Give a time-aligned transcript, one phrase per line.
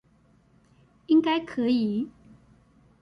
[1.05, 2.09] 應該可以